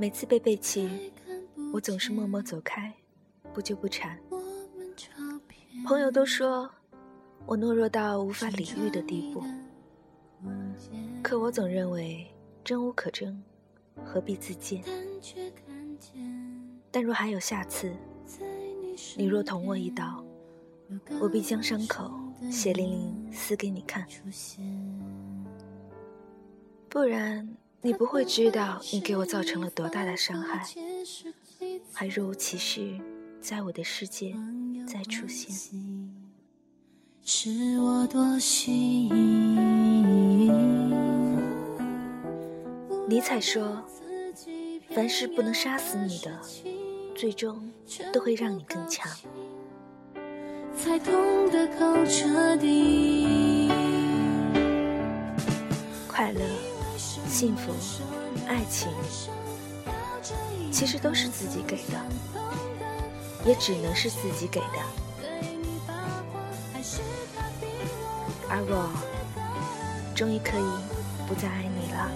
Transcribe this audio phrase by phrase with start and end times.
[0.00, 1.12] 每次被背弃，
[1.74, 2.90] 我总是默默走开，
[3.52, 4.18] 不纠不缠。
[5.86, 6.70] 朋友都说
[7.44, 9.44] 我懦弱到无法理喻的地步，
[11.22, 12.26] 可我总认为
[12.64, 13.42] 争无可争，
[14.02, 14.82] 何必自荐？
[16.90, 17.92] 但若还有下次，
[19.18, 20.24] 你若捅我一刀，
[21.20, 22.10] 我必将伤口
[22.50, 24.06] 血淋淋撕给你看。
[26.88, 27.46] 不然，
[27.82, 30.62] 你不会知道你给我造成了多大的伤害，
[31.94, 32.98] 还若无其事
[33.40, 34.36] 在我的世界
[34.86, 35.50] 再出现。
[37.24, 39.08] 是我多心。
[43.08, 43.82] 尼采说
[44.94, 46.38] ：“凡是不能杀死你的，
[47.16, 47.72] 最终
[48.12, 49.10] 都会让你更强。”
[50.76, 53.70] 才痛得够彻底。
[56.06, 56.69] 快乐。
[57.28, 57.72] 幸福、
[58.46, 58.88] 爱情，
[60.70, 61.98] 其实都是自己给的，
[63.44, 64.66] 也只能是自己给的。
[68.48, 68.90] 而我，
[70.14, 70.70] 终于可以
[71.26, 72.10] 不再爱你了。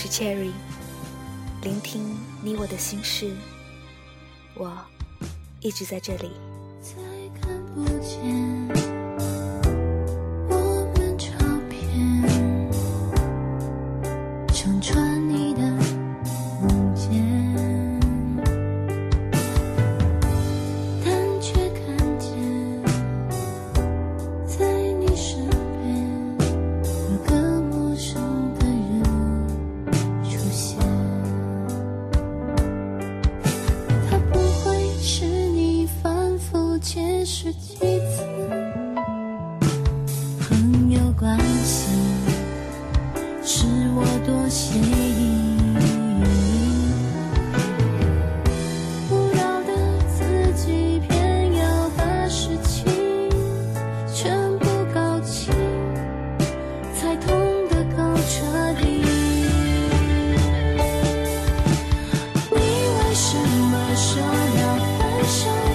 [0.00, 0.52] 是 Cherry，
[1.60, 3.32] 聆听你我的心事，
[4.54, 4.72] 我
[5.60, 6.30] 一直在这里。
[6.80, 6.94] 再
[7.40, 8.87] 看不见
[37.24, 38.24] 是几次
[40.40, 41.86] 朋友关系，
[43.42, 44.80] 是我多心。
[49.08, 49.28] 不
[49.66, 49.70] 的
[50.08, 50.18] 自
[50.54, 52.86] 己，偏要把事情
[54.14, 55.52] 全部搞清，
[56.94, 57.28] 才痛
[57.68, 57.98] 得够
[58.28, 58.86] 彻底。
[62.50, 64.62] 你为什么说要
[64.98, 64.98] 分
[65.28, 65.67] 手？